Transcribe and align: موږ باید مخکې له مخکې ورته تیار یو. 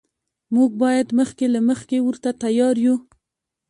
موږ 0.55 0.71
باید 0.83 1.07
مخکې 1.19 1.45
له 1.53 1.59
مخکې 1.69 1.97
ورته 2.07 2.29
تیار 2.43 2.75
یو. 2.85 2.95